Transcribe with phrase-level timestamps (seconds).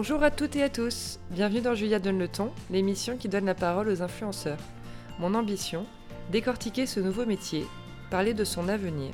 [0.00, 3.44] Bonjour à toutes et à tous, bienvenue dans Julia Donne le ton, l'émission qui donne
[3.44, 4.56] la parole aux influenceurs.
[5.18, 5.84] Mon ambition,
[6.32, 7.66] décortiquer ce nouveau métier,
[8.10, 9.12] parler de son avenir,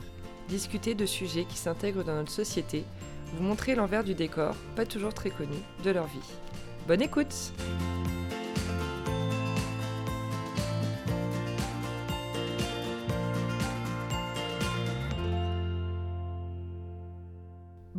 [0.48, 2.84] discuter de sujets qui s'intègrent dans notre société,
[3.32, 6.20] vous montrer l'envers du décor, pas toujours très connu, de leur vie.
[6.86, 7.52] Bonne écoute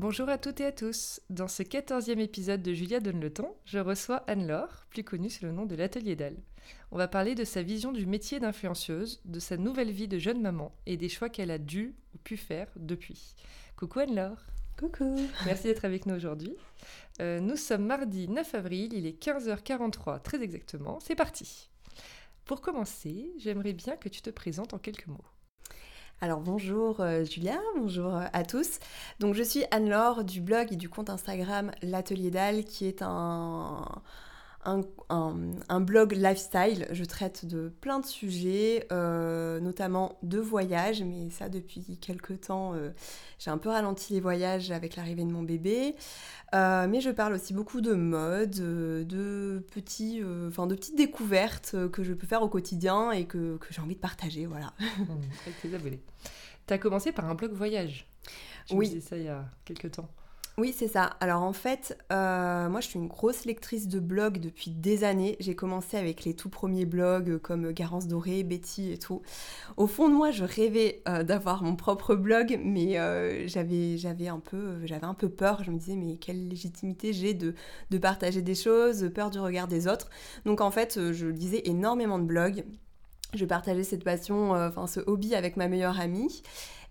[0.10, 1.20] Bonjour à toutes et à tous.
[1.30, 5.44] Dans ce 14e épisode de Julia donne le ton, je reçois Anne-Laure, plus connue sous
[5.44, 6.38] le nom de l'Atelier d'Al.
[6.92, 10.42] On va parler de sa vision du métier d'influenceuse, de sa nouvelle vie de jeune
[10.42, 13.36] maman et des choix qu'elle a dû ou pu faire depuis.
[13.76, 14.46] Coucou Anne-Laure.
[14.80, 15.14] Coucou.
[15.46, 16.56] Merci d'être avec nous aujourd'hui.
[17.20, 21.02] Euh, nous sommes mardi 9 avril, il est 15h43 très exactement.
[21.02, 21.70] C'est parti.
[22.46, 25.26] Pour commencer, j'aimerais bien que tu te présentes en quelques mots.
[26.20, 28.80] Alors bonjour euh, Julia, bonjour euh, à tous.
[29.20, 33.86] Donc je suis Anne-Laure du blog et du compte Instagram L'Atelier d'Al qui est un,
[35.10, 36.88] un, blog lifestyle.
[36.92, 42.74] Je traite de plein de sujets, euh, notamment de voyages, mais ça depuis quelques temps,
[43.40, 45.96] j'ai un peu ralenti les voyages avec l'arrivée de mon bébé.
[46.56, 51.76] Euh, mais je parle aussi beaucoup de mode, euh, de, petits, euh, de petites découvertes
[51.92, 54.46] que je peux faire au quotidien et que, que j'ai envie de partager.
[54.46, 54.74] Voilà.
[54.80, 56.02] Avec tes abonnés.
[56.66, 58.08] Tu as commencé par un blog voyage.
[58.70, 59.02] Je oui.
[59.02, 60.10] ça il y a quelques temps.
[60.60, 61.04] Oui, c'est ça.
[61.20, 65.38] Alors en fait, euh, moi je suis une grosse lectrice de blogs depuis des années.
[65.40, 69.22] J'ai commencé avec les tout premiers blogs euh, comme Garance Doré, Betty et tout.
[69.78, 72.94] Au fond de moi, je rêvais euh, d'avoir mon propre blog, mais
[73.48, 75.64] j'avais, j'avais, un peu, j'avais un peu peur.
[75.64, 77.54] Je me disais, mais quelle légitimité j'ai de,
[77.92, 80.10] de partager des choses, peur du regard des autres.
[80.46, 82.66] Donc en fait, je lisais énormément de blogs.
[83.36, 86.42] Je partageais cette passion, enfin ce hobby avec ma meilleure amie.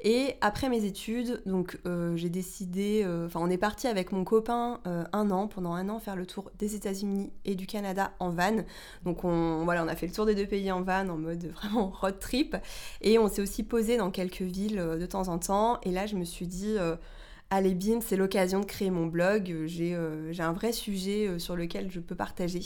[0.01, 4.25] Et après mes études, donc euh, j'ai décidé, euh, enfin on est parti avec mon
[4.25, 8.13] copain euh, un an, pendant un an, faire le tour des États-Unis et du Canada
[8.21, 8.65] en van.
[9.05, 11.47] Donc on, voilà, on a fait le tour des deux pays en van en mode
[11.55, 12.57] vraiment road trip.
[13.01, 15.81] Et on s'est aussi posé dans quelques villes de temps en temps.
[15.83, 16.77] Et là je me suis dit
[17.51, 22.01] allez bim, c'est l'occasion de créer mon blog, j'ai un vrai sujet sur lequel je
[22.01, 22.63] peux partager.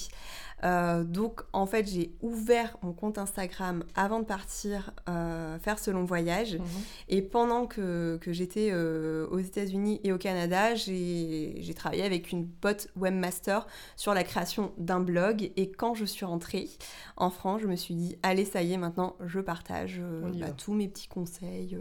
[0.62, 5.90] Euh, donc en fait j'ai ouvert mon compte Instagram avant de partir euh, faire ce
[5.90, 6.56] long voyage.
[6.56, 6.64] Mhm.
[7.08, 12.46] Et pendant que, que j'étais euh, aux États-Unis et au Canada, j'ai travaillé avec une
[12.46, 15.50] pote webmaster sur la création d'un blog.
[15.56, 16.68] Et quand je suis rentrée
[17.16, 20.74] en France, je me suis dit, allez, ça y est, maintenant je partage bah, tous
[20.74, 21.78] mes petits conseils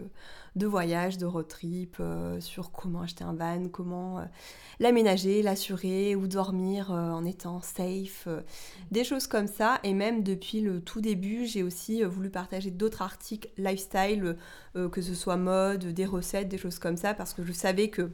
[0.56, 2.02] de voyage, de road trip,
[2.40, 4.24] sur comment acheter un van, comment
[4.78, 8.28] l'aménager, l'assurer, ou dormir en étant safe
[8.90, 9.80] des choses comme ça.
[9.84, 14.36] Et même depuis le tout début, j'ai aussi euh, voulu partager d'autres articles lifestyle,
[14.76, 17.88] euh, que ce soit mode, des recettes, des choses comme ça, parce que je savais
[17.88, 18.10] que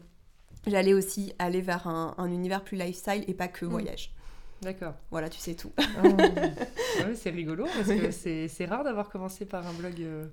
[0.67, 3.71] j'allais aussi aller vers un, univers plus lifestyle et pas que mm.
[3.71, 4.15] voyage.
[4.63, 4.95] D'accord.
[5.11, 5.73] Voilà, tu sais tout.
[5.79, 6.03] Ah
[7.15, 10.27] c'est rigolo parce que c'est rare d'avoir commencé par un blog euh,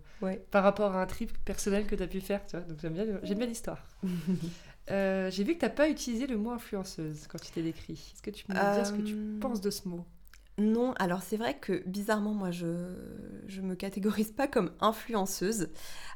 [0.52, 2.46] par rapport à un trip personnel que tu as pu faire.
[2.46, 3.84] Tu vois Donc j'aime bien, bien l'histoire.
[4.90, 8.14] J'ai vu que tu n'as pas utilisé le mot influenceuse quand tu t'es décrit.
[8.14, 10.06] Est-ce que tu peux me dire ce que tu penses de ce mot?
[10.59, 15.69] Non, alors c'est vrai que bizarrement, moi je ne me catégorise pas comme influenceuse.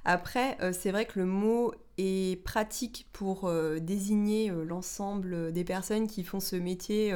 [0.06, 5.64] Après, euh, c'est vrai que le mot est pratique pour euh, désigner euh, l'ensemble des
[5.64, 7.12] personnes qui font ce métier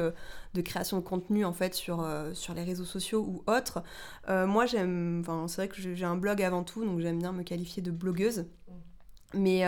[0.54, 3.82] de création de contenu en fait sur, sur les réseaux sociaux ou autres.
[4.28, 7.44] moi j'aime, enfin c'est vrai que j'ai un blog avant tout, donc j'aime bien me
[7.44, 8.46] qualifier de blogueuse.
[8.68, 8.72] Mmh.
[9.34, 9.62] Mais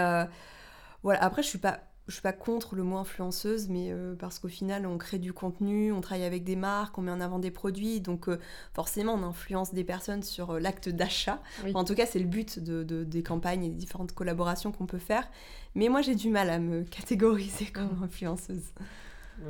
[1.04, 4.38] voilà, après je suis pas je suis pas contre le mot influenceuse, mais euh, parce
[4.38, 7.38] qu'au final, on crée du contenu, on travaille avec des marques, on met en avant
[7.38, 8.38] des produits, donc euh,
[8.74, 11.40] forcément, on influence des personnes sur euh, l'acte d'achat.
[11.72, 14.98] en tout cas, c'est le but de, des campagnes et des différentes collaborations qu'on peut
[14.98, 15.26] faire.
[15.74, 18.04] Mais moi, j'ai du mal à me catégoriser comme mm.
[18.04, 18.72] influenceuse.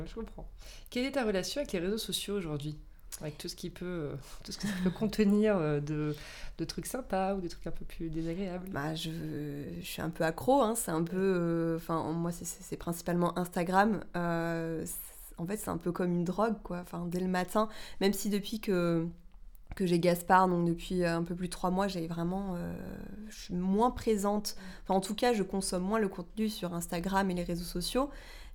[0.05, 0.47] je comprends.
[0.89, 2.77] Quelle est ta relation avec les réseaux sociaux aujourd'hui?
[3.21, 6.15] Avec tout ce qui peut, euh, tout ce que ça peut contenir euh, de,
[6.57, 9.09] de, trucs sympas ou des trucs un peu plus désagréables bah, je,
[9.79, 14.01] je suis un peu accro, hein, c'est un peu, euh, enfin moi c'est principalement Instagram.
[14.13, 16.79] en fait c'est un peu comme une drogue quoi.
[16.81, 17.69] Enfin dès le matin,
[18.01, 19.07] même si depuis que
[19.75, 22.55] que j'ai Gaspard, donc depuis un peu plus de trois mois, j'ai vraiment,
[23.27, 24.55] je suis moins présente.
[24.83, 28.09] Enfin, en tout cas, je consomme moins le contenu sur Instagram et les réseaux sociaux.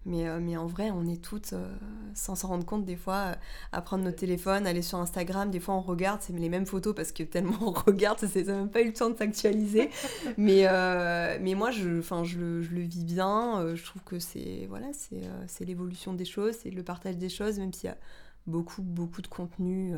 [0.07, 1.71] Mais, euh, mais en vrai, on est toutes, euh,
[2.15, 3.35] sans s'en rendre compte, des fois, euh,
[3.73, 5.51] à prendre nos téléphones, aller sur Instagram.
[5.51, 8.71] Des fois, on regarde, c'est les mêmes photos parce que tellement on regarde, c'est même
[8.71, 9.91] pas eu le temps de s'actualiser.
[10.39, 10.67] mais,
[11.41, 13.75] mais moi, je, je, le, je le vis bien.
[13.75, 17.73] je trouve que c'est voilà, c'est l'évolution des choses, c'est le partage des choses, même
[17.73, 17.99] s'il y a
[18.47, 19.95] beaucoup, beaucoup de contenu.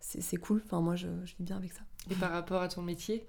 [0.00, 0.62] c'est cool.
[0.64, 1.82] Enfin, moi, je, je vis bien avec ça.
[2.10, 3.28] Et par rapport à ton métier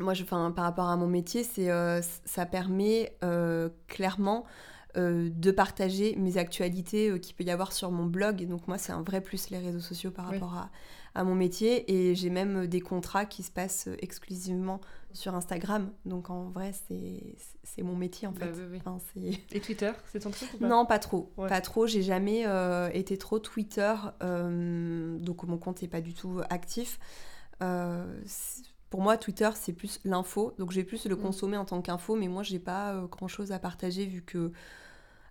[0.00, 4.44] moi, je, par rapport à mon métier, c'est, euh, ça permet euh, clairement
[4.96, 8.40] de partager mes actualités qu'il peut y avoir sur mon blog.
[8.40, 10.70] Et donc moi, c'est un vrai plus les réseaux sociaux par rapport à,
[11.16, 11.90] à mon métier.
[11.92, 14.80] Et j'ai même des contrats qui se passent exclusivement
[15.14, 15.90] sur Instagram.
[16.04, 18.52] Donc en vrai, c'est mon métier en bah fait.
[19.52, 20.68] Et Twitter, c'est ton truc ou pas?
[20.68, 21.32] Non, pas trop.
[21.36, 21.86] Pas trop.
[21.86, 23.94] J'ai jamais euh, été trop Twitter.
[24.22, 26.98] Euh, donc mon compte n'est pas du tout actif.
[27.62, 28.20] Euh,
[28.94, 30.54] pour moi, Twitter, c'est plus l'info.
[30.56, 31.20] Donc je vais plus le mm.
[31.20, 32.14] consommer en tant qu'info.
[32.14, 34.52] Mais moi, j'ai pas grand chose à partager vu que.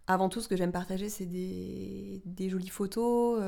[0.06, 3.40] Avant tout, ce que j'aime partager, c'est des, des, jolies photos,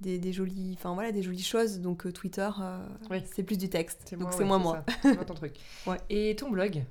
[0.00, 1.80] des, des, jolies, enfin voilà, des jolies choses.
[1.80, 2.86] Donc euh, Twitter, euh,
[3.32, 4.14] c'est plus du texte.
[4.18, 4.84] Donc c'est moins moi.
[5.02, 5.56] C'est ton truc.
[6.10, 6.84] Et ton blog?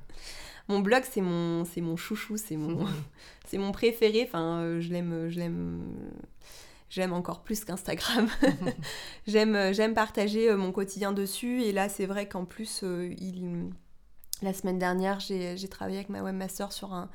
[0.69, 2.87] Mon blog, c'est mon, c'est mon chouchou, c'est mon,
[3.45, 4.23] c'est mon préféré.
[4.27, 5.83] Enfin, euh, je l'aime, je l'aime.
[6.93, 8.27] J'aime encore plus qu'Instagram.
[9.27, 11.63] j'aime, j'aime partager mon quotidien dessus.
[11.63, 13.71] Et là, c'est vrai qu'en plus, il,
[14.43, 17.09] la semaine dernière, j'ai, j'ai travaillé avec ma webmaster sur un,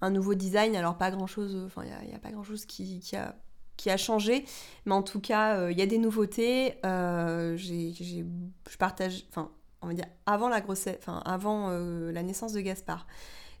[0.00, 0.74] un nouveau design.
[0.74, 3.36] Alors, pas grand chose, enfin, il n'y a, pas grand chose qui, qui a
[3.80, 4.44] qui a changé.
[4.84, 6.74] Mais en tout cas, euh, il y a des nouveautés.
[6.84, 9.50] Euh, je partage, enfin,
[9.80, 13.06] on va dire avant la grossesse, enfin, avant euh, la naissance de Gaspard.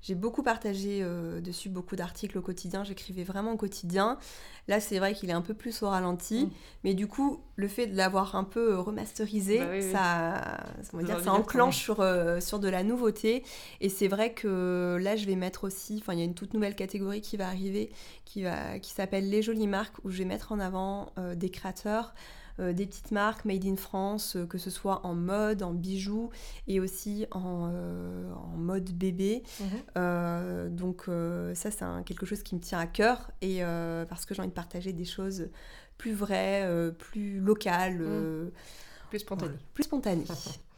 [0.02, 4.18] J'ai beaucoup partagé euh, dessus beaucoup d'articles au quotidien, j'écrivais vraiment au quotidien.
[4.66, 6.50] Là, c'est vrai qu'il est un peu plus au ralenti, mm.
[6.84, 11.32] mais du coup, le fait de l'avoir un peu euh, remasterisé, bah ça, ça, ça
[11.32, 13.44] enclenche sur, euh, sur de la nouveauté.
[13.80, 16.54] Et c'est vrai que là, je vais mettre aussi, enfin, il y a une toute
[16.54, 17.90] nouvelle catégorie qui va arriver,
[18.24, 22.14] qui, va, qui s'appelle Les Jolies Marques, où je vais mettre en avant des créateurs.
[22.60, 26.30] Euh, des petites marques made in France, euh, que ce soit en mode, en bijoux
[26.68, 29.42] et aussi en, euh, mode bébé.
[29.60, 30.76] Mhm.
[30.76, 31.08] donc
[31.54, 33.60] ça, c'est quelque chose qui me tient à cœur et
[34.08, 35.48] parce que j'ai envie de partager des choses
[35.96, 37.98] plus vraies, plus locales.
[37.98, 38.50] Mhm.
[39.08, 39.58] Plus spontanées.
[39.74, 40.24] plus spontanées.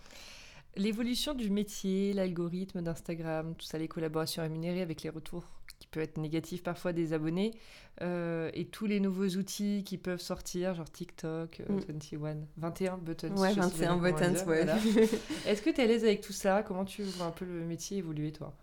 [0.76, 5.44] L'évolution du métier, l'algorithme d'Instagram, tout ça, les collaborations rémunérées avec les retours
[5.93, 7.53] peuvent être négatifs parfois des abonnés,
[8.00, 13.37] euh, et tous les nouveaux outils qui peuvent sortir, genre TikTok, 21, 21 buttons.
[13.37, 14.67] Ouais, 21 buttons, ouais.
[15.47, 16.62] Est-ce que tu es à l'aise avec tout ça?
[16.62, 18.56] Comment tu vois un peu le métier évoluer, toi?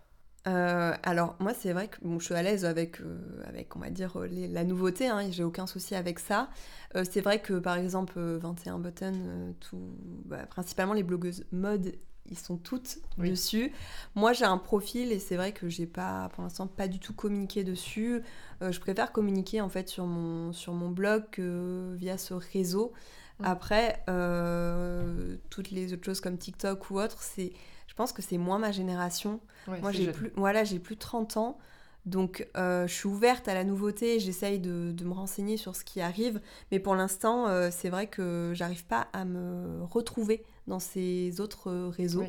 [0.46, 3.90] Euh, alors moi c'est vrai que je suis à l'aise avec, euh, avec on va
[3.90, 6.48] dire la nouveauté, hein, j'ai aucun souci avec ça.
[6.94, 11.92] c'est vrai que par exemple 21 buttons, tout, bah, principalement les blogueuses mode
[12.30, 13.72] ils sont toutes dessus.
[14.14, 17.12] Moi, j'ai un profil et c'est vrai que j'ai pas, pour l'instant, pas du tout
[17.12, 18.22] communiqué dessus.
[18.62, 22.92] Euh, je préfère communiquer en fait sur mon, sur mon blog que via ce réseau.
[23.42, 27.54] Après, euh, toutes les autres choses comme TikTok ou autre, c'est,
[27.86, 29.40] je pense que c'est moins ma génération.
[29.66, 31.58] Moi, j'ai plus, voilà, j'ai plus de 30 ans.
[32.04, 35.84] Donc, euh, je suis ouverte à la nouveauté, j'essaye de, de, me renseigner sur ce
[35.84, 36.40] qui arrive,
[36.70, 42.24] mais pour l'instant, c'est vrai que j'arrive pas à me retrouver dans ces autres réseaux.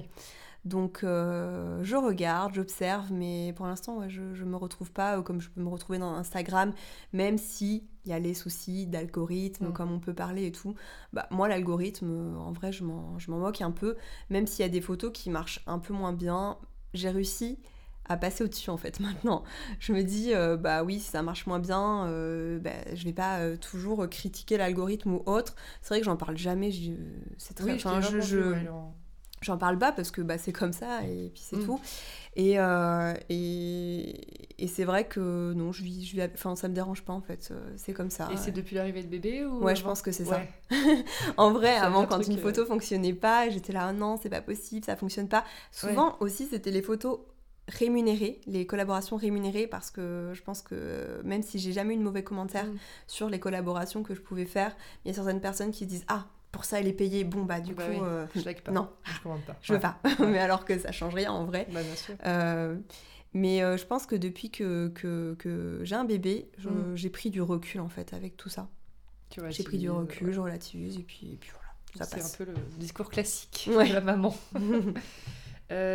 [0.66, 5.42] Donc euh, je regarde, j'observe, mais pour l'instant je ne me retrouve pas euh, comme
[5.42, 6.74] je peux me retrouver dans Instagram,
[7.14, 9.74] même si il y a les soucis d'algorithme, mm.
[9.74, 10.76] comme on peut parler et tout.
[11.14, 13.96] Bah, moi l'algorithme, euh, en vrai je m'en moque un peu,
[14.30, 16.58] même s'il y a des photos qui marchent un peu moins bien,
[16.94, 17.58] j'ai réussi
[18.10, 19.44] à passer au-dessus en fait maintenant.
[19.80, 22.06] Je me dis, bah oui, si ça marche moins bien,
[22.62, 25.56] bah, je vais pas toujours critiquer l'algorithme ou autre.
[25.82, 26.72] C'est vrai que j'en parle jamais,
[27.38, 27.74] c'est très...
[27.74, 28.56] Oui, je,
[29.42, 31.66] j'en parle pas parce que bah, c'est comme ça et puis c'est mm.
[31.66, 31.80] tout.
[32.36, 36.74] Et, euh, et, et c'est vrai que non, je vis, je vis, enfin, ça me
[36.74, 38.30] dérange pas en fait, euh, c'est comme ça.
[38.32, 40.42] Et c'est depuis l'arrivée de bébé ou Ouais, je pense que c'est ça.
[41.38, 44.86] en vrai, avant, quand une euh, photo fonctionnait pas, j'étais là, non, c'est pas possible,
[44.86, 45.44] ça fonctionne pas.
[45.72, 47.20] Souvent aussi, c'était les photos
[47.72, 52.04] rémunérées, les collaborations rémunérées, parce que je pense que même si j'ai jamais eu de
[52.04, 52.78] mauvais commentaires mm.
[53.08, 56.06] sur les collaborations que je pouvais faire, il y a certaines personnes qui se disent
[56.08, 57.24] Ah, pour ça elle est payée.
[57.24, 58.72] Bon bah du bah coup, euh, je like pas.
[58.72, 59.58] non, je commande pas.
[59.62, 60.00] Je veux pas.
[60.20, 61.68] mais alors que ça change rien en vrai.
[61.72, 62.16] Bah, bien sûr.
[62.26, 62.78] Euh,
[63.34, 66.96] mais euh, je pense que depuis que, que, que j'ai un bébé, mm.
[66.96, 68.68] j'ai pris du recul en fait avec tout ça.
[69.50, 72.06] J'ai pris du recul, je relativise et puis, et puis voilà.
[72.06, 74.36] C'est un peu le discours classique de la maman.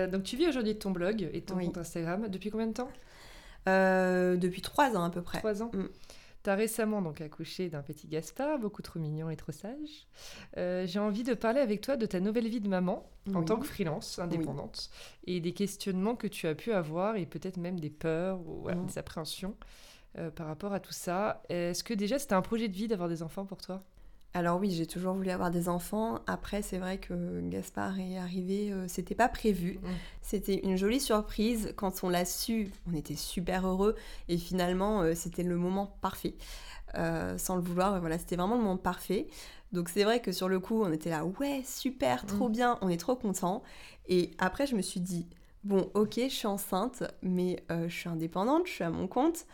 [0.08, 2.90] donc tu vis aujourd'hui de ton blog et ton compte Instagram depuis combien de temps?
[3.66, 5.38] Depuis trois ans à peu près.
[5.38, 5.70] Trois ans.
[5.72, 5.88] Mm.
[6.46, 10.06] Tu as récemment donc accouché d'un petit Gaspard, beaucoup trop mignon et trop sage.
[10.56, 13.56] Euh, j'ai envie de parler avec toi de ta nouvelle vie de maman en tant
[13.56, 14.88] que freelance indépendante
[15.26, 18.96] et des questionnements que tu as pu avoir et peut-être même des peurs ou des
[18.96, 19.56] appréhensions
[20.18, 21.42] euh, par rapport à tout ça.
[21.48, 23.82] Est-ce que déjà c'était un projet de vie d'avoir des enfants pour toi?
[24.34, 26.20] Alors oui, j'ai toujours voulu avoir des enfants.
[26.26, 29.78] Après, c'est vrai que Gaspard est arrivé, euh, c'était pas prévu.
[29.82, 29.88] Mmh.
[30.20, 31.72] C'était une jolie surprise.
[31.76, 33.96] Quand on l'a su, on était super heureux.
[34.28, 36.34] Et finalement, euh, c'était le moment parfait.
[36.96, 39.26] Euh, sans le vouloir, voilà, c'était vraiment le moment parfait.
[39.72, 42.52] Donc c'est vrai que sur le coup, on était là, ouais, super, trop mmh.
[42.52, 43.62] bien, on est trop content.
[44.06, 45.26] Et après, je me suis dit,
[45.64, 49.46] bon, ok, je suis enceinte, mais je suis indépendante, je suis à mon compte.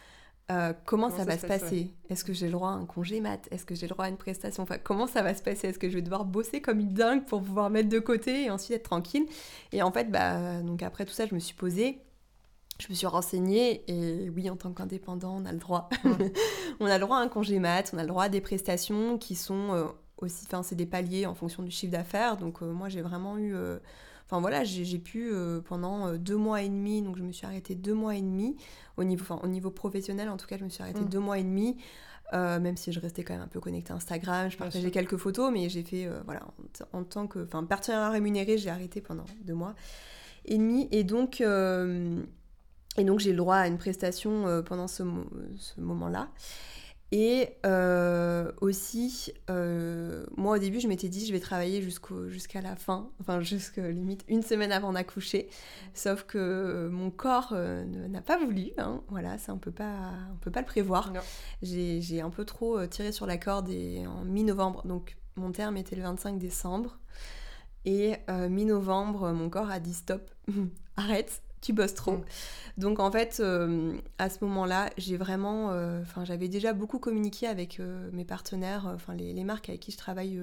[0.85, 1.95] Comment, ça, va se passer?
[2.11, 3.49] Est-ce que j'ai le droit à un congé mat?
[3.51, 4.63] Est-ce que j'ai le droit à une prestation?
[4.63, 5.69] Enfin, comment ça va se passer?
[5.69, 8.51] Est-ce que je vais devoir bosser comme une dingue pour pouvoir mettre de côté et
[8.51, 9.27] ensuite être tranquille?
[9.73, 12.03] Et en fait, bah, donc après tout ça, je me suis posée
[12.83, 15.89] je me suis renseignée et oui, en tant qu'indépendant, on a le droit.
[16.81, 19.19] on a le droit à un congé mat, on a le droit à des prestations
[19.19, 19.85] qui sont euh,
[20.23, 22.37] aussi, enfin, c'est des paliers en fonction du chiffre d'affaires.
[22.37, 23.55] Donc, euh, moi, j'ai vraiment eu.
[23.55, 23.79] Euh,
[24.27, 25.33] enfin, voilà, j'ai pu
[25.67, 28.57] pendant deux mois et demi, donc je me suis arrêtée deux mois et demi.
[28.97, 31.09] Au niveau, au niveau professionnel, en tout cas, je me suis arrêtée mm.
[31.09, 31.77] deux mois et demi.
[32.33, 35.53] même si je restais quand même un peu connectée à Instagram, je partageais quelques photos,
[35.53, 36.43] mais j'ai fait, voilà,
[36.93, 39.75] en, tant que, enfin, partenaire rémunéré, j'ai arrêté pendant deux mois
[40.47, 40.89] et demi.
[40.93, 41.43] Et donc,
[42.99, 45.03] et donc j'ai le droit à une prestation euh, pendant ce,
[45.79, 46.29] moment-là.
[47.15, 52.75] Et euh, aussi, euh, moi au début, je m'étais dit, je vais travailler jusqu'à la
[52.75, 55.51] fin, enfin jusqu'à limite une semaine avant d'accoucher.
[55.93, 59.03] Sauf que mon corps n'a pas voulu, hein.
[59.09, 61.13] voilà, ça on peut pas, on peut pas le prévoir.
[61.61, 65.97] J'ai un peu trop tiré sur la corde et en mi-novembre, donc mon terme était
[65.97, 66.99] le 25 décembre.
[67.85, 68.15] Et
[68.49, 70.31] mi-novembre, mon corps a dit stop,
[70.97, 72.19] arrête, tu bosses trop.
[72.19, 72.25] Mm.
[72.79, 77.47] Donc en fait, euh, à ce moment-là, j'ai vraiment, euh, enfin, j'avais déjà beaucoup communiqué
[77.47, 80.41] avec euh, mes partenaires, enfin les, marques avec qui je travaille,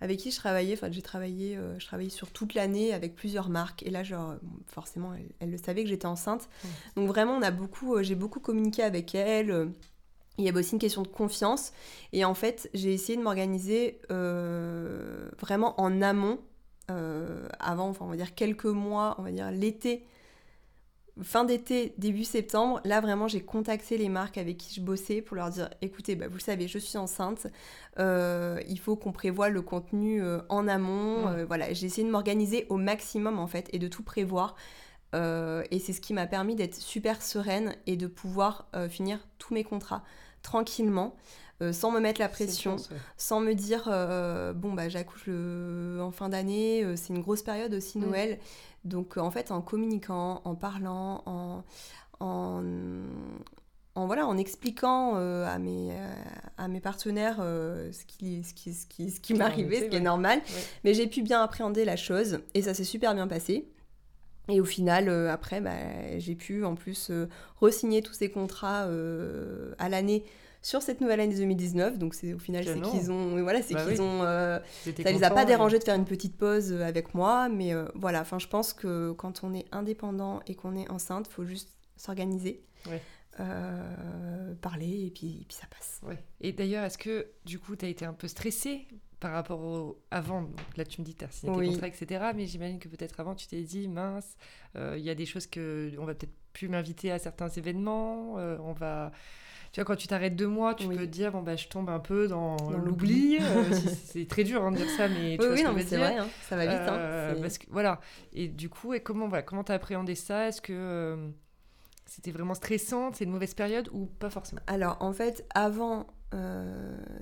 [0.00, 0.74] avec qui je travaillais.
[0.74, 3.82] Enfin, j'ai travaillé, je travaillais sur toute l'année avec plusieurs marques.
[3.84, 4.34] Et là, genre,
[4.66, 6.48] forcément, elles, le savaient que j'étais enceinte.
[6.48, 6.68] Mm.
[6.96, 9.70] Donc vraiment, on a beaucoup, j'ai beaucoup communiqué avec elles.
[10.36, 11.72] Il y avait aussi une question de confiance.
[12.12, 16.38] Et en fait, j'ai essayé de m'organiser vraiment en amont.
[16.88, 20.06] Avant, enfin, on va dire quelques mois, on va dire l'été
[21.22, 25.36] fin d'été, début septembre, là vraiment j'ai contacté les marques avec qui je bossais pour
[25.36, 27.46] leur dire écoutez, bah, vous le savez, je suis enceinte,
[27.98, 31.28] euh, il faut qu'on prévoie le contenu euh, en amont.
[31.28, 34.56] Euh, voilà, j'ai essayé de m'organiser au maximum en fait et de tout prévoir.
[35.14, 39.64] Et c'est ce qui m'a permis d'être super sereine et de pouvoir finir tous mes
[39.64, 40.02] contrats
[40.42, 41.16] tranquillement.
[41.72, 42.76] sans me mettre la pression,
[43.16, 43.84] sans me dire
[44.54, 47.98] bon bah j'accouche en fin d'année, c'est une grosse période aussi.
[47.98, 48.38] Noël.
[48.84, 51.64] Donc en fait, en communiquant, en parlant, en,
[52.20, 52.62] en,
[54.06, 56.14] voilà, en expliquant euh, à, mes, euh,
[56.58, 59.96] à mes partenaires euh, ce qui, ce qui, ce qui, ce qui m'arrivait, ce qui
[59.96, 60.42] est normal,
[60.84, 63.68] mais j'ai pu bien appréhender la chose et ça s'est super bien passé.
[64.48, 67.10] Et au final, après, bah, j'ai pu en plus
[67.60, 68.88] re-signer tous ces contrats
[69.78, 70.24] à l'année
[70.64, 71.98] sur cette nouvelle année 2019.
[71.98, 75.22] Donc c'est au final c'est qu'ils ont voilà c'est bah qu'ils ont euh, ça les
[75.22, 78.22] a pas dérangé de faire une petite pause euh, avec moi, mais euh, voilà.
[78.22, 82.64] Enfin je pense que quand on est indépendant et qu'on est enceinte, faut juste s'organiser.
[84.60, 86.00] Parler et puis, et puis ça passe.
[86.40, 88.86] Et d'ailleurs, est-ce que du coup, tu as été un peu stressée
[89.20, 90.48] par rapport au avant?
[90.76, 92.24] Là, tu me dis, tu as signé tes contrats, etc.
[92.34, 94.36] Mais j'imagine que peut-être avant, tu t'es dit, mince,
[94.76, 98.72] il y a des choses que on va peut-être plus m'inviter à certains événements, on
[98.72, 99.12] va
[99.74, 101.90] tu vois, quand tu t'arrêtes deux mois, tu peux te dire, bon, bah, je tombe
[101.90, 103.38] un peu dans, l'oubli.
[103.40, 103.64] Euh,
[104.04, 106.28] c'est très dur hein, de dire ça, mais tu oui, vois c'est vrai, hein.
[106.48, 106.74] ça va vite.
[106.74, 108.00] Hein, euh, parce que, voilà.
[108.32, 110.46] Et du coup, et comment voilà, comment as appréhendé ça?
[110.46, 111.16] Est-ce que euh,
[112.06, 114.62] c'était vraiment stressant C'est une mauvaise période ou pas forcément?
[114.66, 116.06] Alors, en fait, avant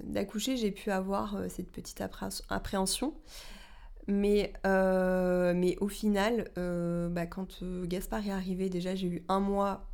[0.04, 2.02] d'accoucher, j'ai pu avoir cette petite
[2.48, 3.14] appréhension.
[4.08, 9.91] Mais, mais au final, bah, quand Gaspard est arrivé, déjà j'ai eu un mois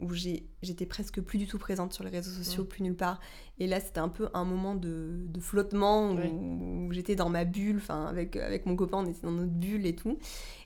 [0.00, 3.20] où j'étais presque plus du tout présente sur les réseaux sociaux, plus nulle part.
[3.58, 8.06] Et là, c'était un peu un moment de, flottement où, j'étais dans ma bulle, enfin
[8.06, 10.18] avec, avec mon copain, on était dans notre bulle et tout.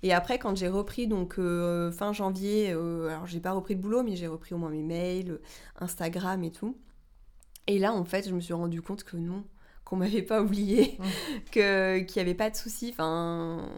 [0.03, 3.81] Et après, quand j'ai repris, donc euh, fin janvier, euh, alors j'ai pas repris le
[3.81, 5.41] boulot, mais j'ai repris au moins mes mails,
[5.79, 6.77] Instagram et tout.
[7.67, 9.45] Et là, en fait, je me suis rendu compte que non,
[9.85, 10.99] qu'on m'avait pas oublié,
[11.53, 13.69] que qu'il n'y avait pas de souci, enfin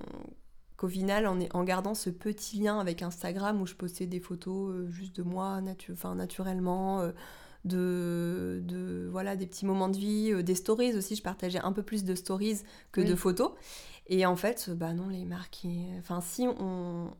[0.81, 4.73] qu'au final, en, en, gardant ce petit lien avec Instagram où je postais des photos
[4.73, 7.13] euh, juste de moi, natu naturellement, euh,
[7.67, 11.73] de, de, voilà, des petits moments de vie, euh, des stories aussi, je partageais un
[11.73, 13.53] peu plus de stories que de photos.
[14.07, 15.67] Et en fait, bah non, les marques,
[15.99, 17.15] enfin si on,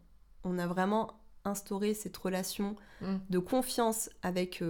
[0.45, 1.11] on, a vraiment
[1.45, 3.17] instauré cette relation mmh.
[3.29, 4.65] de confiance avec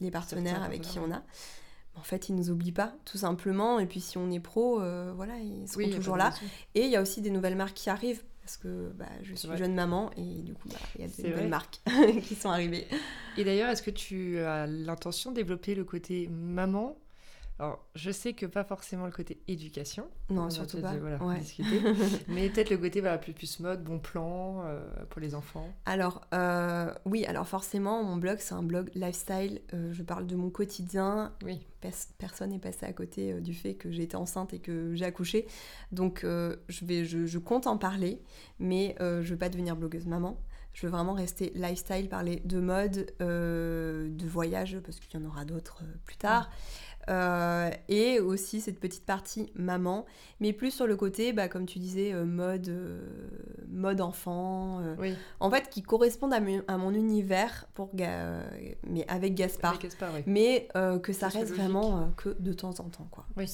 [0.00, 1.22] les partenaires avec qui on a,
[2.00, 3.78] en fait, ils nous oublient pas, tout simplement.
[3.78, 6.32] Et puis, si on est pro, euh, voilà, ils seront toujours là.
[6.74, 9.54] Et il y a aussi des nouvelles marques qui arrivent, parce que bah, je suis
[9.56, 11.80] jeune maman, et du coup, bah, il y a des nouvelles marques
[12.24, 12.86] qui sont arrivées.
[13.36, 16.96] Et d'ailleurs, est-ce que tu as l'intention de développer le côté maman
[17.60, 20.06] Alors, je sais que pas forcément le côté éducation.
[20.30, 20.96] Non, surtout pas.
[20.96, 21.82] voilà, discuter.
[22.28, 25.68] mais peut-être le côté voilà, plus, plus mode, bon plan euh, pour les enfants.
[25.84, 29.60] Alors, euh, oui, alors forcément, mon blog, c'est un blog lifestyle.
[29.74, 31.34] Euh, je parle de mon quotidien.
[31.44, 31.60] Oui.
[32.16, 35.46] personne n'est passé à côté du fait que été enceinte et que j'ai accouché.
[35.92, 38.22] Donc, je, vais, je, je, compte en parler,
[38.58, 40.40] mais je ne veux pas devenir blogueuse maman.
[40.72, 45.44] Je veux vraiment rester lifestyle, parler de mode, de voyage, parce qu'il y en aura
[45.44, 46.48] d'autres plus tard.
[47.10, 50.06] Euh, et aussi cette petite partie maman,
[50.38, 53.00] mais plus sur le côté, bah, comme tu disais, euh, mode, euh,
[53.68, 54.80] mode enfant,
[55.40, 59.78] en fait, qui correspondent à, mon univers, pour mais avec Gaspard,
[60.26, 60.68] mais
[61.02, 63.08] que ça reste vraiment que de temps en temps.
[63.10, 63.26] Quoi.
[63.36, 63.46] Oui.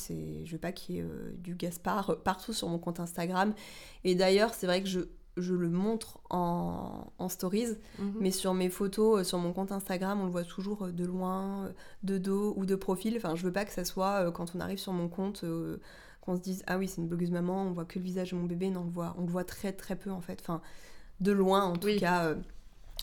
[0.45, 1.05] Je veux pas qu'il y ait
[1.39, 3.55] du Gaspard partout sur mon compte Instagram,
[4.05, 5.01] et d'ailleurs, c'est vrai que je
[5.37, 8.15] je le montre en, stories, mhm.
[8.21, 11.05] mais sur mes photos, euh, sur mon compte Instagram, on le voit toujours euh, de
[11.05, 11.73] loin, euh,
[12.05, 13.17] de dos ou de profil.
[13.17, 15.45] Enfin, je veux pas que ça soit quand on arrive sur mon compte
[16.21, 18.37] qu'on se dise ah oui c'est une blogueuse maman, on voit que le visage de
[18.37, 18.71] mon bébé.
[18.71, 20.39] Non, on le voit, on le voit très très peu en fait.
[20.41, 20.61] Enfin,
[21.21, 22.35] de loin en tout cas.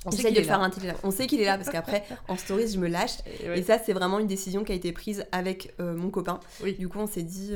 [0.05, 0.71] On sait qu'il est là.
[1.03, 3.19] On sait qu'il est là parce qu'après, en stories, je me lâche.
[3.41, 6.39] Et, ça, c'est vraiment une décision qui a été prise avec mon copain.
[6.77, 7.53] Du coup, on s'est dit,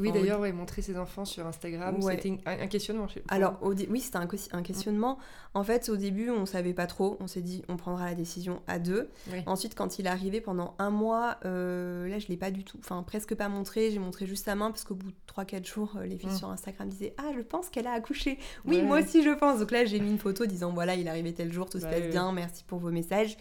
[0.00, 3.06] oui, d'ailleurs, montrer ses enfants sur Instagram, c'était un, questionnement.
[3.28, 5.18] Alors, oui, c'était un, questionnement.
[5.54, 7.16] En fait, au début, on savait pas trop.
[7.20, 9.10] On s'est dit, on prendra la décision à deux.
[9.46, 12.78] Ensuite, quand il est arrivé pendant un mois, euh, là, je l'ai pas du tout,
[12.78, 13.90] enfin, presque pas montré.
[13.90, 16.36] J'ai montré juste sa main parce qu'au bout de 3-4 jours, euh, les filles mm.
[16.36, 18.38] sur Instagram disaient Ah, je pense qu'elle a accouché.
[18.64, 19.60] Oui, moi aussi, je pense.
[19.60, 21.86] Donc là, j'ai mis une photo disant Voilà, il est arrivé tel jour, tout se
[21.86, 23.36] passe bien, merci pour vos messages.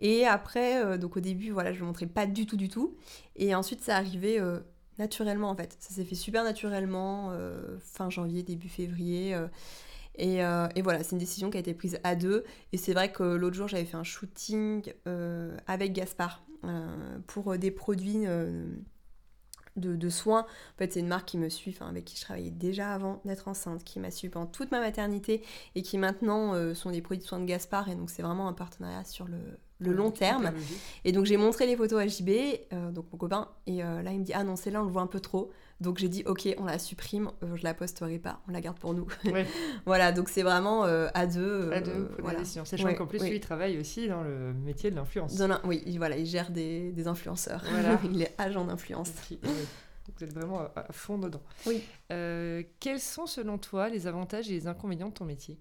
[0.00, 2.96] Et après, euh, donc au début, voilà, je le montrais pas du tout, du tout.
[3.36, 4.38] Et ensuite, ça arrivait
[5.00, 5.76] naturellement en fait.
[5.80, 9.34] Ça s'est fait super naturellement, euh, fin janvier, début février.
[9.34, 9.48] Euh,
[10.16, 12.44] et, euh, et, voilà, c'est une décision qui a été prise à deux.
[12.72, 14.92] Et c'est vrai que l'autre jour, j'avais fait un shooting
[15.66, 16.44] avec Gaspard
[17.26, 20.42] pour des produits de, de, soins.
[20.42, 23.48] En fait, c'est une marque qui me suit, avec qui je travaillais déjà avant d'être
[23.48, 25.42] enceinte, qui m'a suivi pendant toute ma maternité
[25.74, 27.88] et qui maintenant sont des produits de soins de Gaspard.
[27.88, 29.38] Et donc, c'est vraiment un partenariat sur le,
[29.80, 30.52] le long terme.
[31.04, 32.30] Et donc j'ai montré les photos à JB,
[32.72, 34.90] euh, donc mon copain, et euh, là il me dit ah non celle-là on le
[34.90, 35.50] voit un peu trop.
[35.80, 38.78] Donc j'ai dit ok on la supprime, euh, je la posterai pas, on la garde
[38.78, 39.06] pour nous.
[39.86, 41.72] voilà donc c'est vraiment à deux.
[41.72, 42.44] à deux pour voilà.
[42.44, 45.40] Sachant qu'en plus lui il travaille aussi dans le métier de l'influence.
[45.64, 47.64] Oui voilà il gère des, des influenceurs.
[47.70, 47.98] Voilà.
[48.12, 49.10] il est agent d'influence.
[50.16, 51.42] Vous êtes vraiment à fond dedans.
[51.66, 51.82] Oui.
[52.08, 55.58] quels sont selon toi les avantages et les inconvénients de ton métier?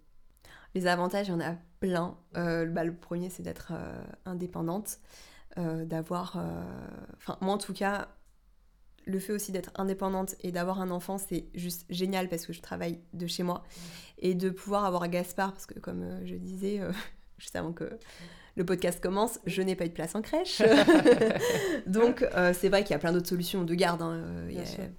[0.76, 2.18] Les avantages, il y en a plein.
[2.38, 5.00] Euh, bah, le premier, c'est d'être euh, indépendante,
[5.58, 6.38] euh, d'avoir...
[7.18, 8.10] Enfin, moi, en tout cas,
[9.06, 12.62] le fait aussi d'être indépendante et d'avoir un enfant, c'est juste génial parce que je
[12.62, 13.64] travaille de chez moi.
[14.20, 16.82] Et de pouvoir avoir Gaspard, parce que comme je disais
[17.38, 17.90] juste avant que
[18.56, 20.62] le podcast commence, je n'ai pas eu de place en crèche.
[21.88, 24.02] Donc, c'est vrai qu'il y a plein d'autres solutions de garde.
[24.02, 24.22] Hein.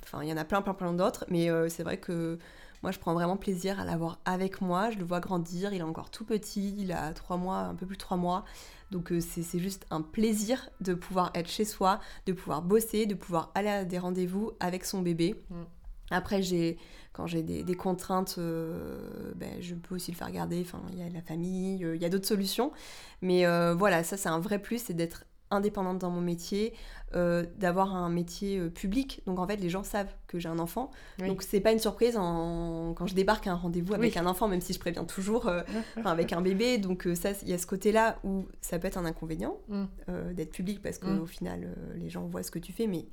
[0.03, 1.27] Enfin, il y en a plein, plein, plein d'autres.
[1.29, 2.39] Mais c'est vrai que
[2.83, 4.91] moi, je prends vraiment plaisir à l'avoir avec moi.
[4.91, 5.73] Je le vois grandir.
[5.75, 6.75] Il est encore tout petit.
[6.79, 8.45] Il a trois mois, un peu plus de trois mois.
[8.91, 13.15] Donc, euh, c'est juste un plaisir de pouvoir être chez soi, de pouvoir bosser, de
[13.15, 15.43] pouvoir aller à des rendez-vous avec son bébé.
[15.51, 15.63] Mm.
[16.11, 16.79] Après, j'ai,
[17.13, 20.61] quand j'ai des, contraintes, euh, ben, je peux aussi le faire garder.
[20.63, 22.73] Enfin, il y a la famille, euh, il y a d'autres solutions.
[23.21, 26.73] Mais voilà, ça, c'est un vrai plus, c'est d'être indépendante dans mon métier,
[27.15, 29.23] euh, d'avoir un métier euh, public.
[29.27, 30.91] Donc en fait, les gens savent que j'ai un enfant.
[31.19, 34.61] Donc c'est pas une surprise quand je débarque à un rendez-vous avec un enfant, même
[34.61, 35.63] si je préviens toujours, euh,
[36.05, 36.79] avec un bébé.
[36.79, 40.33] Donc ça, il y a ce côté-là où ça peut être un inconvénient mm.
[40.35, 41.27] d'être public parce qu'au mm.
[41.27, 43.07] final, les gens voient ce que tu fais, mais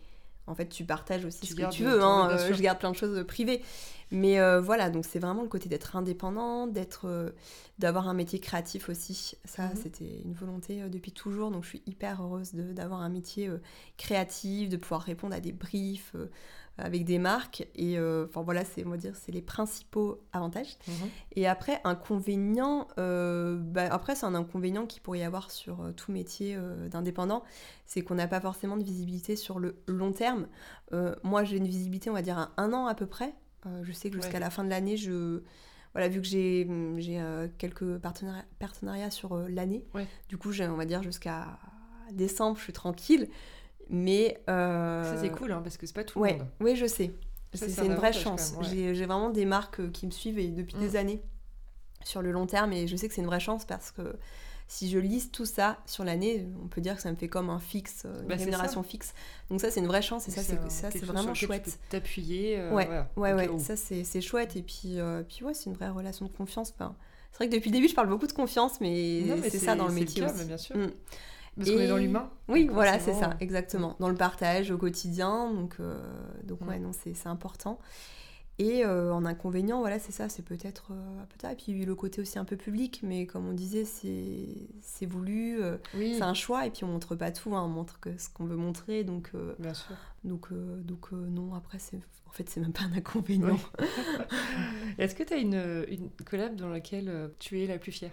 [0.48, 2.02] en fait, tu partages aussi ce que tu veux.
[2.02, 3.62] Hein, euh, je garde plein de choses privées.
[4.10, 7.32] Mais euh, voilà, donc c'est vraiment le côté d'être indépendant, d'être, euh,
[7.78, 9.36] d'avoir un métier créatif aussi.
[9.44, 9.76] Ça, mhm.
[9.76, 11.52] c'était une volonté depuis toujours.
[11.52, 13.52] Donc je suis hyper heureuse d'avoir un métier
[13.98, 16.16] créatif, de pouvoir répondre à des briefs,
[16.78, 17.68] avec des marques.
[17.76, 20.78] Et euh, enfin voilà, c'est on va dire c'est les principaux avantages.
[20.88, 21.10] Mhm.
[21.36, 25.92] Et après inconvénient, euh, bah, après c'est un inconvénient qui pourrait y avoir sur euh,
[25.92, 26.58] tout métier
[26.90, 27.44] d'indépendant,
[27.86, 30.48] c'est qu'on n'a pas forcément de visibilité sur le long terme.
[31.24, 33.34] moi j'ai une visibilité on va dire à un an à peu près.
[33.82, 35.42] je sais que jusqu'à la fin de l'année je
[35.94, 36.68] voilà, vu que j'ai
[37.58, 39.84] quelques partenariats, partenariats sur l'année,
[40.30, 41.58] du coup, j'ai, on va dire, jusqu'à
[42.12, 43.30] décembre, je suis tranquille.
[43.90, 44.42] Mais.
[44.50, 46.48] Euh, ça, c'est cool, hein, parce que c'est pas tout le monde.
[46.60, 47.12] Oui, je sais.
[47.54, 48.54] C'est une vraie chance.
[48.62, 50.96] J'ai vraiment des marques euh, qui me suivent et depuis des mm.
[50.96, 51.22] années
[52.04, 54.16] sur le long terme et je sais que c'est une vraie chance parce que
[54.68, 57.50] si je lise tout ça sur l'année, on peut dire que ça me fait comme
[57.50, 58.38] un fixe, euh, une bah
[58.84, 59.14] fixe.
[59.50, 61.80] Donc ça, c'est une vraie chance et ça, c'est ça, c'est vraiment chouette.
[61.90, 62.62] T'appuyer.
[62.72, 63.60] ouais, ouais, ouais.
[63.60, 64.98] Ça, c'est chouette et puis,
[65.28, 66.74] puis ouais, c'est une vraie relation de confiance.
[66.78, 69.88] c'est vrai que depuis le début, je parle beaucoup de confiance, mais, c'est ça dans
[69.88, 70.26] le métier.
[70.46, 70.78] bien sûr.
[70.78, 70.92] Mm.
[71.58, 72.30] Parce qu'on est dans l'humain.
[72.48, 73.96] Oui, voilà, c'est ça, exactement.
[74.00, 76.00] Dans le partage au quotidien, donc, euh,
[76.44, 76.68] donc Mm.
[76.70, 77.80] ouais, non, c'est important.
[78.60, 82.22] Et euh, en inconvénient, voilà, c'est ça, c'est peut-être euh, peut-être- Et puis le côté
[82.22, 86.66] aussi un peu public, mais comme on disait, c'est voulu, euh, Oui, c'est un choix,
[86.66, 89.30] et puis on montre pas tout, hein, on montre que ce qu'on veut montrer, donc,
[89.36, 89.96] euh, bien sûr.
[90.24, 93.58] donc, donc non, après, c'est en fait, c'est même pas un inconvénient.
[94.98, 98.12] Est-ce que tu as une, une collab dans laquelle tu es la plus fière?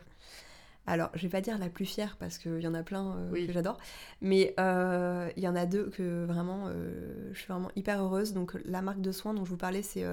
[0.87, 3.31] Alors, je vais pas dire la plus fière parce qu'il y en a plein euh,
[3.33, 3.47] Oui.
[3.47, 3.79] que j'adore,
[4.21, 8.33] mais euh, il y en a deux que vraiment euh, je suis vraiment hyper heureuse.
[8.35, 10.05] Donc, la marque de soins dont je vous parlais, c'est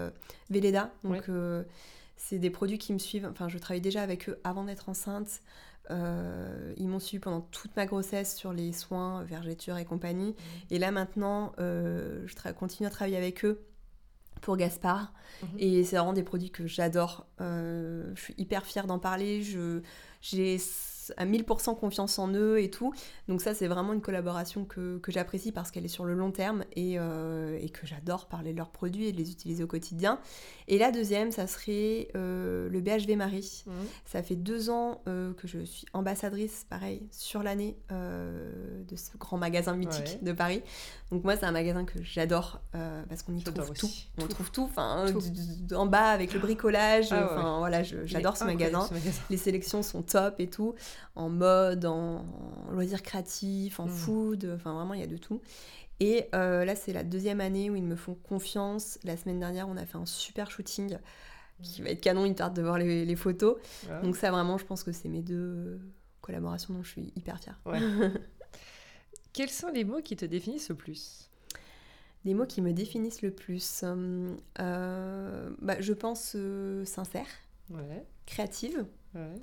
[0.50, 0.92] Velleda.
[1.04, 1.66] Donc, Ouais.
[2.16, 3.28] c'est des produits qui me suivent.
[3.30, 5.42] Enfin, je travaillais déjà avec eux avant d'être enceinte.
[5.90, 10.36] Euh, ils m'ont suivi pendant toute ma grossesse sur les soins, vergéture et compagnie.
[10.70, 13.62] Et là, maintenant, euh, je continue à travailler avec eux
[14.42, 15.14] pour Gaspard.
[15.42, 15.50] Mhm.
[15.60, 17.28] Et c'est vraiment des produits que j'adore.
[17.40, 19.42] Euh, je suis hyper fière d'en parler.
[19.42, 19.82] Je,
[20.22, 20.58] j'ai
[21.18, 22.94] à 1000% confiance en eux et tout.
[23.28, 26.32] Donc ça, c'est vraiment une collaboration que, que j'apprécie parce qu'elle est sur le long
[26.32, 29.68] terme et, euh, et que j'adore parler de leurs produits et de les utiliser au
[29.68, 30.20] quotidien.
[30.68, 33.64] Et la deuxième, ça serait euh, le BHV Marie.
[33.66, 33.74] Mhm.
[34.06, 39.18] Ça fait deux ans euh, que je suis ambassadrice, pareil, sur l'année euh, de ce
[39.18, 40.20] grand magasin mythique Ouais.
[40.22, 40.62] de Paris.
[41.12, 42.62] Donc moi, c'est un magasin que j'adore
[43.10, 43.90] parce qu'on y trouve tout.
[44.18, 45.76] On trouve tout, enfin, Tout.
[45.76, 47.08] en bas avec le bricolage.
[47.12, 48.88] Ah ouais, Enfin voilà, j'adore ce magasin.
[49.30, 50.74] Les sélections sont top et tout,
[51.16, 52.26] en mode, en,
[52.68, 53.90] en loisirs créatifs, en Mm.
[53.90, 55.42] food, enfin vraiment il y a de tout.
[56.00, 58.98] Et euh, là c'est la deuxième année où ils me font confiance.
[59.04, 60.98] La semaine dernière on a fait un super shooting
[61.62, 63.58] qui va être canon, il tarde de voir les, les photos.
[64.04, 65.80] Donc ça vraiment je pense que c'est mes deux
[66.22, 67.60] collaborations dont je suis hyper fière.
[67.66, 67.80] Ouais.
[69.34, 71.30] Quels sont les mots qui te définissent le plus?
[72.26, 73.84] Des mots qui me définissent le plus.
[73.84, 77.26] hum, euh, bah, je pense euh, sincère,
[77.70, 79.36] Ouais, créative ouais.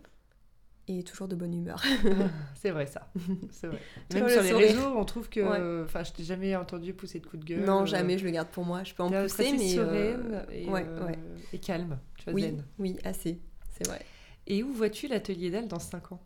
[0.89, 1.83] Et toujours de bonne humeur.
[2.55, 3.11] c'est vrai ça.
[3.51, 3.79] C'est vrai.
[4.15, 4.69] Même le sur les sourire.
[4.69, 5.41] réseaux, on trouve que.
[5.41, 5.85] Ouais.
[5.85, 7.65] Enfin, je t'ai jamais entendu pousser de coups de gueule.
[7.65, 8.85] non, euh, jamais, je le garde pour moi.
[8.85, 9.79] Je peux en pousser, mais...
[9.79, 11.19] euh, sereine et, ouais, euh, ouais.
[11.53, 11.99] et calme.
[12.17, 12.65] Tu vois, Oui, zen.
[12.79, 13.41] oui, assez,
[13.77, 14.01] c'est vrai.
[14.47, 16.21] Et où vois-tu l'atelier d'Al dans 5 ans?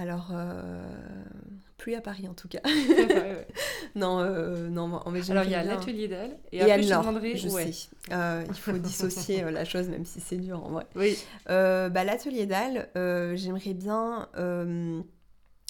[0.00, 0.82] Alors, euh,
[1.76, 2.60] plus à Paris en tout cas.
[2.64, 3.46] Ouais.
[3.94, 6.38] non, euh, non, en fait, Alors, il y a l'atelier d'Al.
[6.52, 7.36] Et, Et, après, je demanderai.
[7.36, 7.72] je ouais.
[7.72, 7.88] sais.
[8.12, 10.86] Euh, il faut dissocier euh, la chose, même si c'est dur en vrai.
[10.94, 11.18] Oui.
[11.50, 12.46] Euh, bah, L'atelier
[12.96, 15.00] euh, j'aimerais bien, euh,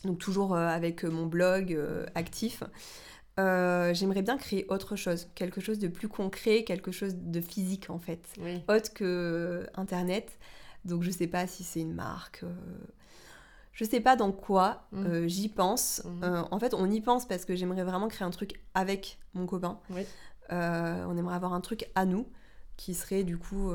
[0.05, 2.63] donc toujours euh, avec mon blog euh, actif,
[3.39, 7.91] euh, j'aimerais bien créer autre chose, quelque chose de plus concret, quelque chose de physique
[7.91, 8.21] en fait.
[8.41, 8.63] Oui.
[8.69, 10.39] autre que Internet.
[10.85, 12.43] Donc je sais pas si c'est une marque.
[12.43, 12.49] euh,
[13.81, 14.83] Je sais pas dans quoi.
[14.93, 15.07] Mm.
[15.07, 16.03] euh, J'y pense.
[16.05, 16.25] Mhm.
[16.25, 19.47] Euh, en fait, on y pense parce que j'aimerais vraiment créer un truc avec mon
[19.47, 19.79] copain.
[19.89, 20.03] Oui.
[20.53, 22.27] Euh, on aimerait avoir un truc à nous
[22.77, 23.71] qui serait du coup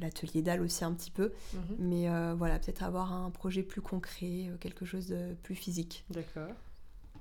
[0.00, 1.32] l'atelier d'Al aussi un petit peu.
[1.52, 1.60] Mhm.
[1.78, 6.04] Mais voilà, peut-être avoir un projet plus concret, quelque chose de plus physique.
[6.10, 6.48] D'accord.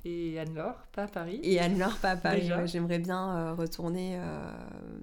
[0.05, 2.51] Et Anne-Laure, pas à Paris Et Anne-Laure, pas à Paris.
[2.51, 4.17] Ouais, J'aimerais bien euh, retourner.
[4.19, 4.51] euh,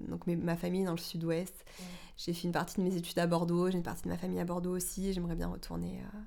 [0.09, 1.55] donc, mes- ma famille est dans le sud-ouest.
[1.79, 1.85] Ouais.
[2.17, 3.69] J'ai fait une partie de mes études à Bordeaux.
[3.71, 5.11] J'ai une partie de ma famille à Bordeaux aussi.
[5.11, 6.17] J'aimerais bien retourner euh,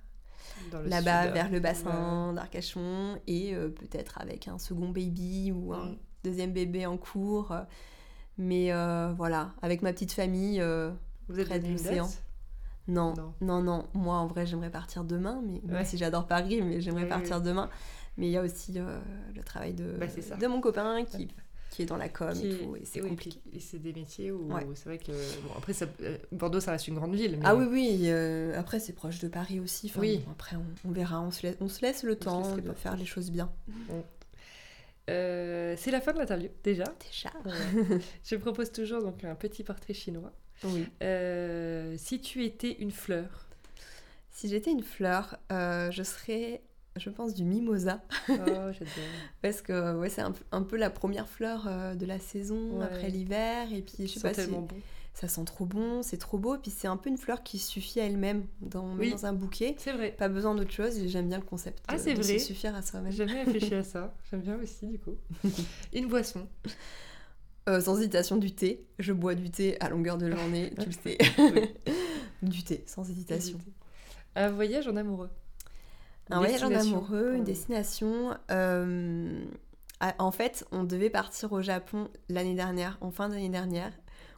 [0.85, 3.19] là-bas, vers le bassin d'Arcachon.
[3.27, 5.97] Et euh, peut-être avec un second baby ou un Mm.
[6.25, 7.55] deuxième bébé en cours.
[8.39, 10.61] Mais euh, voilà, avec ma petite famille.
[10.61, 10.91] euh,
[11.29, 12.09] Vous êtes près de l'océan.
[12.89, 13.35] non, Non.
[13.41, 15.41] non, non, Moi, en vrai, j'aimerais partir demain.
[15.47, 15.85] Mais même Ouais.
[15.85, 17.71] si j'adore Paris, mais j'aimerais partir demain.
[18.17, 21.29] Mais il y a aussi le travail de, Bah, de mon copain qui,
[21.75, 22.77] qui est dans la com Qui- et tout.
[22.77, 23.41] Et c'est oui, compliqué.
[23.53, 24.65] Et c'est des métiers où Ouais.
[24.75, 25.11] c'est vrai que.
[25.43, 27.37] Bon, après, ça- euh, Bordeaux, ça reste une grande ville.
[27.39, 28.01] Mais Ah oui, oui.
[28.05, 29.87] euh, après, c'est proche de Paris aussi.
[29.91, 30.23] Enfin, Oui.
[30.25, 31.21] bon, après, on, on verra.
[31.21, 33.51] On se laisse, on se laisse le se temps laisse de faire les choses bien.
[35.11, 36.85] Euh, c'est la fin de l'interview, déjà.
[37.11, 37.31] Déjà.
[38.25, 40.33] Je propose toujours donc un petit portrait chinois.
[40.65, 40.87] Oui.
[41.03, 43.47] Euh, si tu étais une fleur,
[44.31, 46.61] Si j'étais une fleur, euh, je serais,
[46.97, 48.01] je pense, du mimosa.
[48.29, 48.35] oh.
[49.43, 52.85] Parce que ouais, c'est un, un peu la première fleur euh, de la saison Ouais.
[52.85, 53.73] après l'hiver.
[53.73, 54.77] Et puis, je sais pas si tellement bons.
[55.13, 56.55] ça sent trop bon, c'est trop beau.
[56.55, 59.11] Et puis, c'est un peu une fleur qui suffit à elle-même dans, même Oui.
[59.11, 59.75] dans un bouquet.
[59.79, 60.13] C'est vrai.
[60.13, 60.95] Pas besoin d'autre chose.
[61.07, 62.39] J'aime bien le concept Ah, c'est vrai.
[62.39, 63.11] se suffire à soi-même.
[63.13, 64.15] J'ai jamais réfléchi à ça.
[64.31, 65.15] J'aime bien aussi, du coup.
[65.93, 66.47] Une boisson.
[67.69, 68.87] Euh, sans hésitation, du thé.
[68.99, 71.19] Je bois du thé à longueur de journée, tu le sais.
[72.43, 73.59] Du thé, sans hésitation.
[74.37, 75.31] Un voyage en amoureux.
[76.31, 78.37] Un voyage en amoureux, une destination.
[78.51, 79.45] euh,
[80.01, 83.93] ah, En fait, on devait partir au Japon l'année dernière, en fin d'année dernière.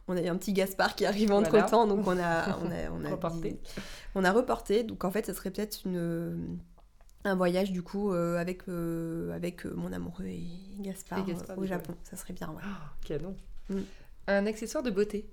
[0.09, 1.65] On a eu un petit Gaspard qui arrive entre Voilà.
[1.65, 3.51] temps, donc on a, on a, on a, Reporté.
[3.51, 3.59] dit-
[4.15, 4.83] on a reporté.
[4.83, 6.57] Donc en fait, ça serait peut-être une,
[7.25, 10.43] un voyage du coup euh, avec, euh, avec euh, mon amoureux et
[10.79, 11.93] Gaspard, Et Gaspard, euh, au Japon.
[12.03, 12.61] Ça serait bien, ouais.
[12.63, 13.35] Oh, canon.
[13.69, 13.79] Mm.
[14.27, 15.29] Un accessoire de beauté.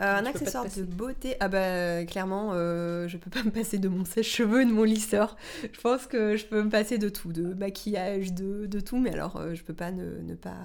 [0.00, 3.88] Euh, un accessoire de beauté, ah bah clairement, euh, je peux pas me passer de
[3.88, 5.36] mon sèche-cheveux et de mon lisseur.
[5.62, 9.12] Je pense que je peux me passer de tout, de maquillage, de, de tout, mais
[9.12, 10.56] alors euh, je peux pas ne, ne pas.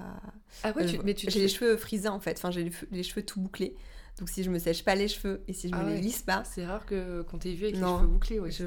[0.62, 3.22] Ah ouais, tu, mais tu j'ai les cheveux frisés en fait, enfin j'ai les, cheveux
[3.22, 3.76] tout bouclés.
[4.18, 6.22] Donc si je me sèche pas les cheveux et si je me ah les lisse
[6.22, 6.42] pas.
[6.44, 8.40] C'est rare que qu'on t'ait vu avec les cheveux bouclés.
[8.40, 8.64] Ouais, je,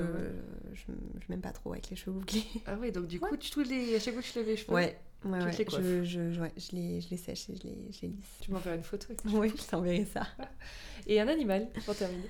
[0.74, 2.46] je, je, m'aime pas trop avec les cheveux bouclés.
[2.68, 4.58] Ah ouais, donc du coup, tu, tous les, à chaque fois que tu lèves les
[4.58, 4.74] cheveux.
[4.74, 5.52] Ouais, Ouais, ouais.
[5.52, 8.38] Je, je, ouais, je, les, je les sèche et je les, je les lisse.
[8.42, 10.26] Tu m'enverras une photo Oui, je t'enverrai ça.
[11.08, 12.30] Et un animal, pour terminer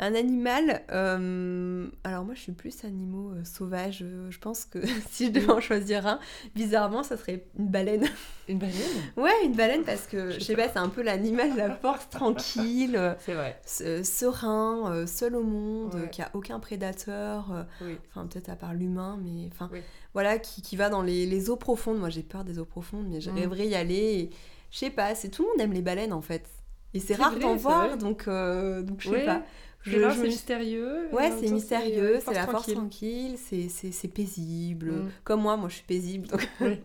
[0.00, 4.02] un animal, euh, alors moi je suis plus animaux euh, sauvages.
[4.02, 4.78] Euh, je pense que
[5.10, 6.20] si je devais en choisir un,
[6.54, 8.06] bizarrement, ça serait une baleine.
[8.48, 8.78] Une baleine?
[9.18, 12.08] Ouais, une baleine parce que je sais pas, c'est un peu l'animal de la force
[12.10, 13.60] tranquille, c'est vrai.
[13.62, 17.66] serein, seul au monde, qui a aucun prédateur.
[18.08, 19.68] Enfin, peut-être à part l'humain, mais enfin,
[20.14, 21.98] voilà, qui, qui, va dans les, les eaux profondes.
[21.98, 23.34] Moi j'ai peur des eaux profondes, mais je mm.
[23.34, 24.30] rêverais y aller.
[24.70, 26.48] Je sais pas, c'est tout le monde aime les baleines en fait.
[26.94, 29.42] Et c'est rare d'en voir, donc, donc je sais pas.
[29.90, 31.08] C'est mystérieux.
[31.12, 34.92] Ouais, c'est mystérieux, c'est la force tranquille, c'est paisible.
[34.92, 35.10] Mm.
[35.24, 36.28] Comme moi, moi je suis paisible.
[36.28, 36.48] Donc...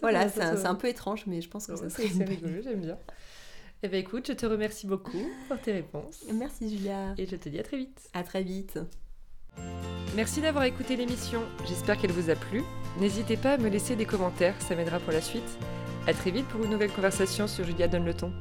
[0.00, 2.08] voilà, c'est un, peu étrange, mais je pense que ça serait.
[2.08, 2.98] C'est rigolo, j'aime bien.
[3.82, 6.24] Eh bien écoute, je te remercie beaucoup pour tes réponses.
[6.34, 7.14] Merci Julia.
[7.16, 8.08] Et je te dis à très vite.
[8.12, 8.78] À très vite.
[10.16, 11.42] Merci d'avoir écouté l'émission.
[11.66, 12.62] J'espère qu'elle vous a plu.
[12.98, 15.58] N'hésitez pas à me laisser des commentaires, ça m'aidera pour la suite.
[16.08, 18.32] À très vite pour une nouvelle conversation sur Julia Donne le ton.